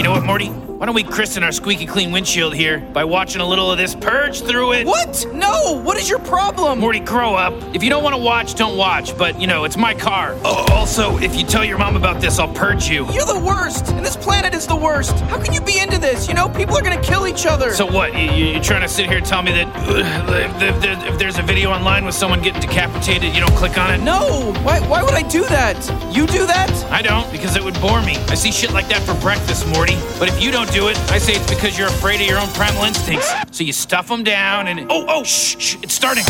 [0.00, 0.69] You know what, Morty?
[0.80, 3.94] Why don't we christen our squeaky clean windshield here by watching a little of this
[3.94, 4.86] purge through it?
[4.86, 5.26] What?
[5.30, 5.78] No!
[5.78, 6.78] What is your problem?
[6.78, 7.52] Morty, grow up.
[7.76, 9.14] If you don't want to watch, don't watch.
[9.18, 10.34] But, you know, it's my car.
[10.42, 13.04] Oh, also, if you tell your mom about this, I'll purge you.
[13.12, 15.20] You're the worst, and this planet is the worst.
[15.28, 16.26] How can you be into this?
[16.28, 17.74] You know, people are gonna kill each other.
[17.74, 18.14] So what?
[18.14, 21.72] You, you're trying to sit here and tell me that uh, if there's a video
[21.72, 24.02] online with someone getting decapitated, you don't click on it?
[24.02, 24.54] no!
[24.62, 25.76] Why, why would I do that?
[26.14, 26.70] You do that?
[26.90, 28.16] I don't, because it would bore me.
[28.28, 29.96] I see shit like that for breakfast, Morty.
[30.18, 32.48] But if you don't do it, I say it's because you're afraid of your own
[32.54, 33.26] primal instincts.
[33.50, 34.86] So you stuff them down and.
[34.90, 36.24] Oh, oh, shh, shh, it's starting.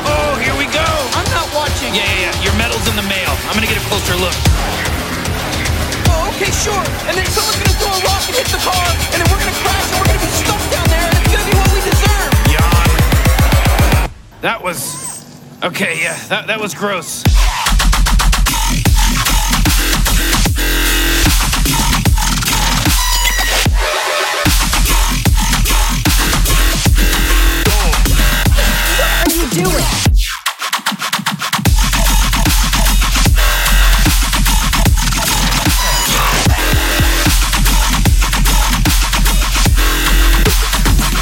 [0.00, 0.88] Oh, here we go.
[1.12, 1.92] I'm not watching.
[1.92, 2.44] Yeah, yeah, yeah.
[2.44, 3.28] Your medal's in the mail.
[3.48, 4.32] I'm gonna get a closer look.
[6.08, 6.84] Oh, okay, sure.
[7.04, 9.60] And then someone's gonna throw a rock and hit the car, and then we're gonna
[9.60, 12.32] crash and we're gonna be stuck down there, and it's gonna be what we deserve.
[12.56, 12.88] Yawn.
[14.40, 15.07] That was.
[15.60, 17.24] Okay, yeah, that, that was gross.
[29.24, 29.84] What are you doing?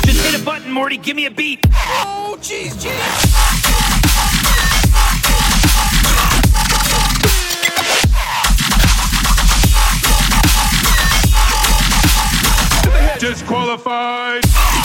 [0.04, 0.98] Just hit a button, Morty.
[0.98, 1.60] Give me a beat.
[1.72, 2.95] Oh, jeez, jeez.
[13.18, 14.75] Disqualified.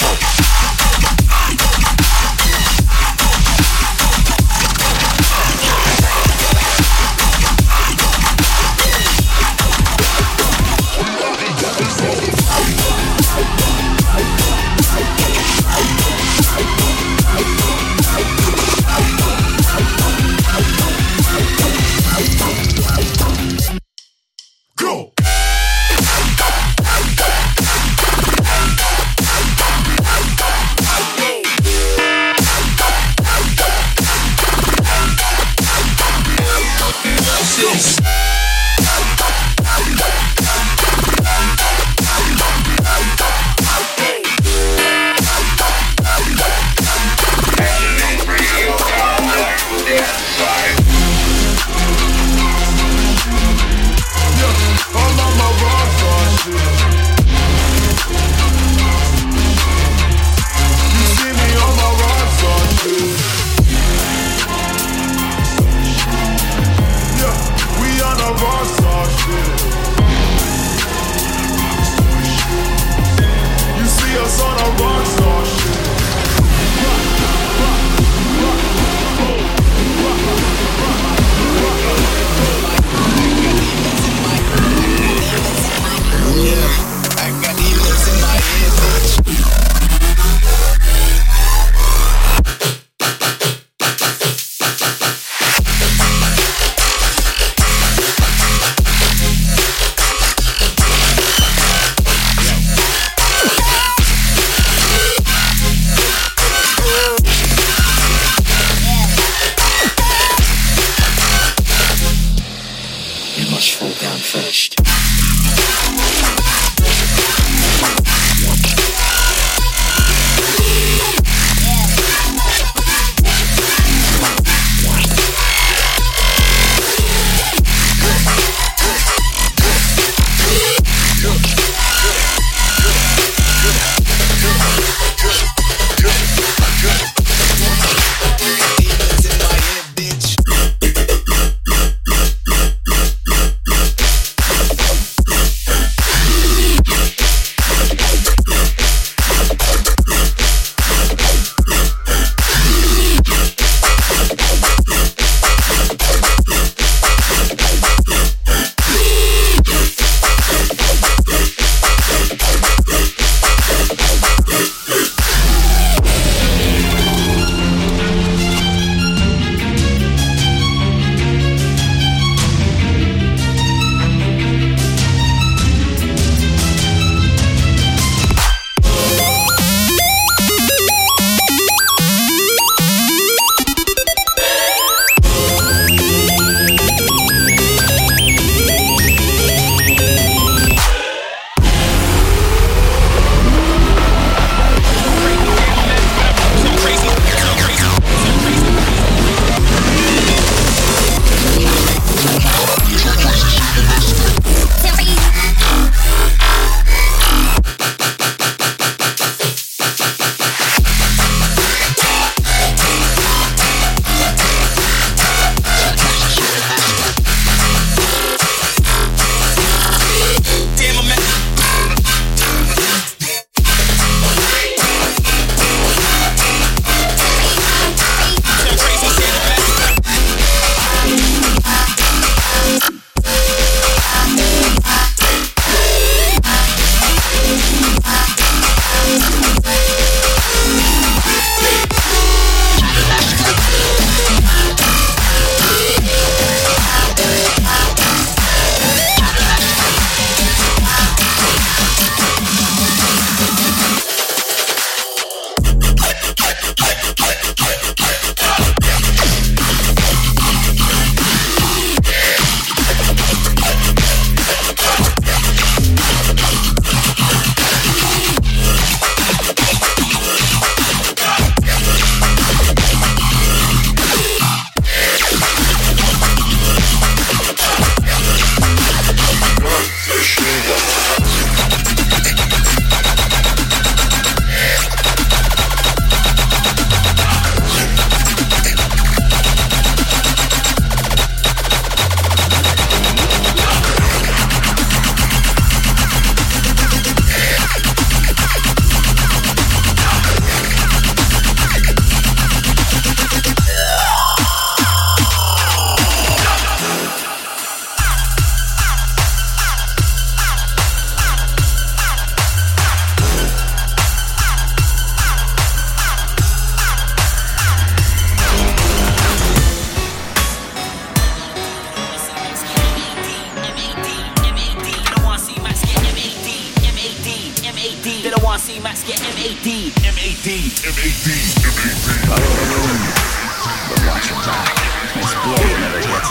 [113.81, 116.00] Fall down first.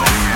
[0.05, 0.30] Jackson.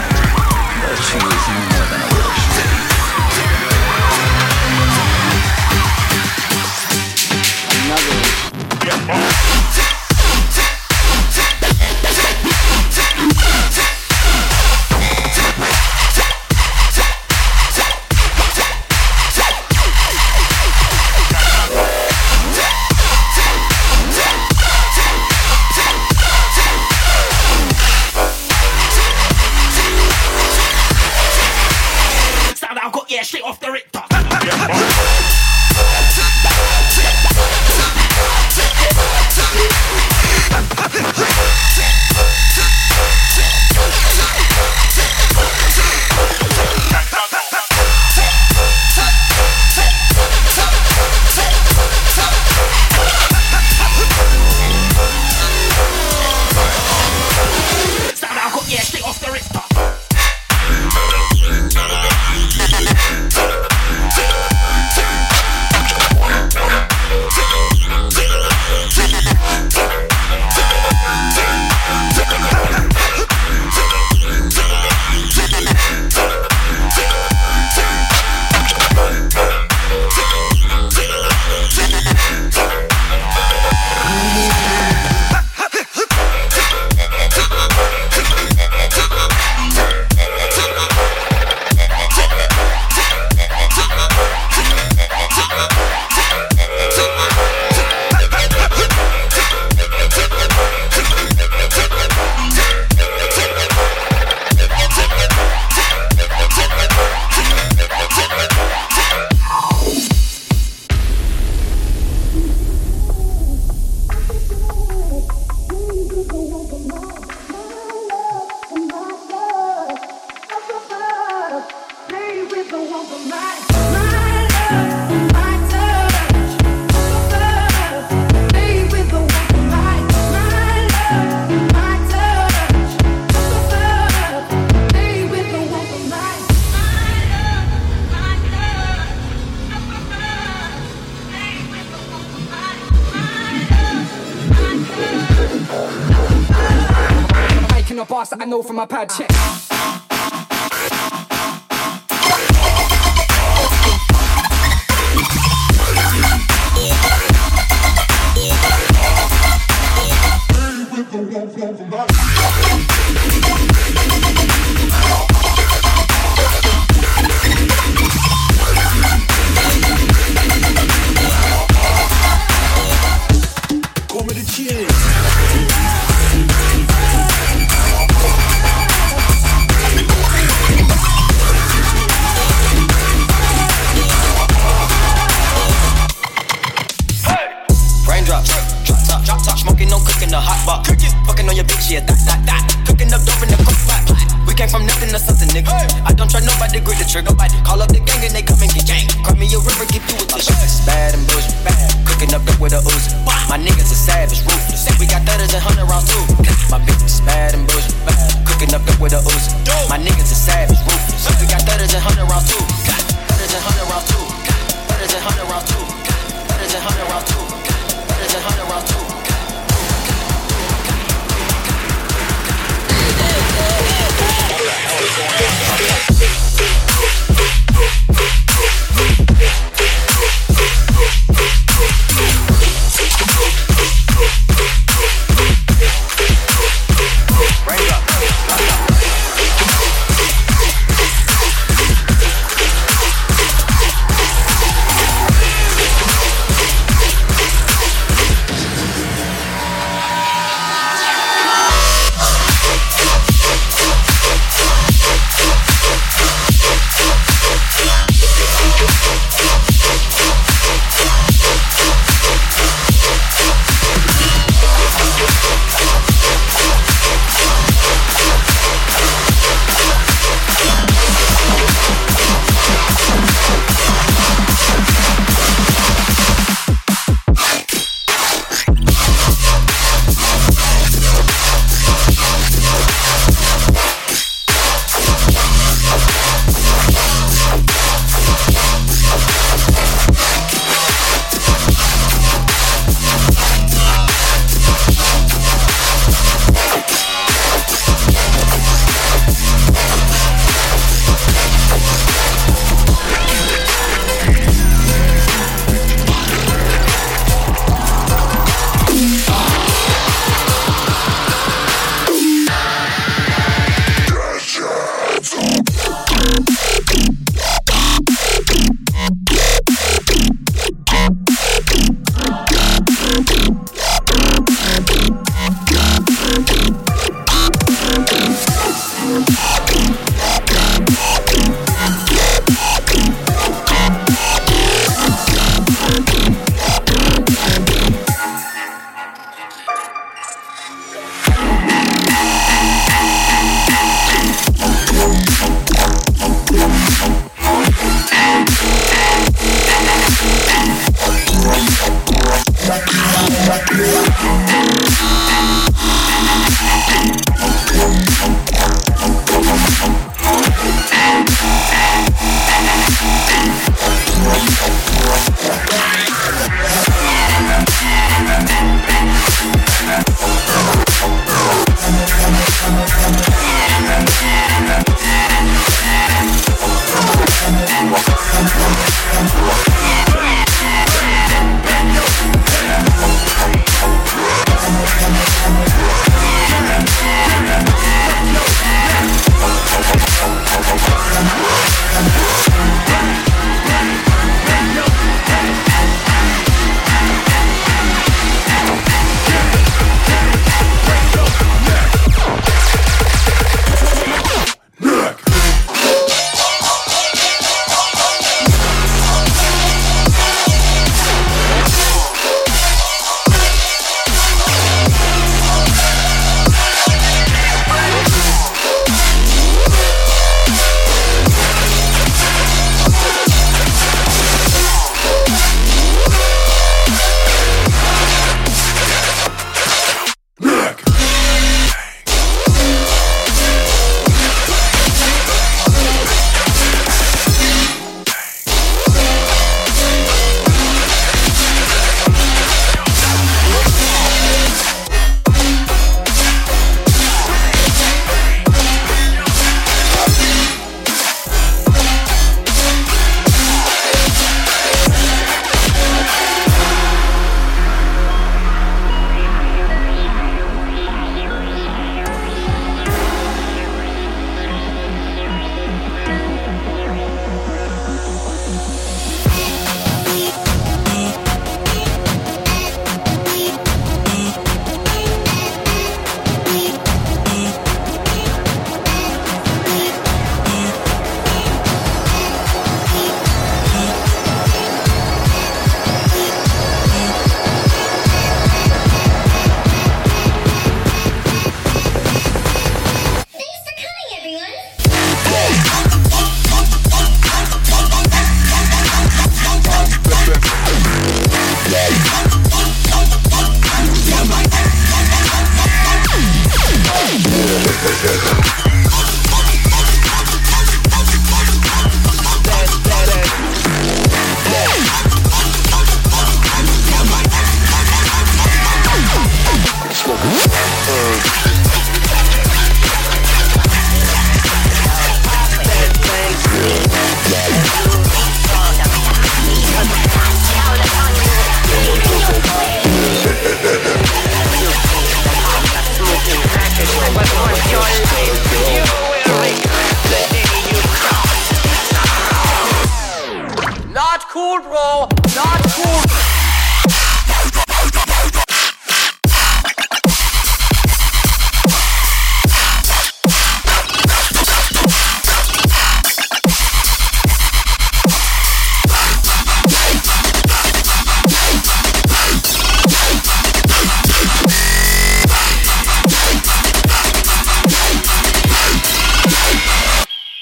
[148.66, 149.35] from my pad check.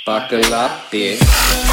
[0.05, 1.72] Buckle up, bitch.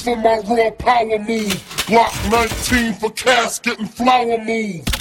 [0.00, 1.84] for my raw power move.
[1.86, 4.99] Block 19 for casket and flower move.